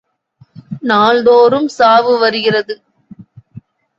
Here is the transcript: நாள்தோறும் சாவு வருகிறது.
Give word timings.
நாள்தோறும் 0.81 1.67
சாவு 1.67 2.17
வருகிறது. 2.19 2.75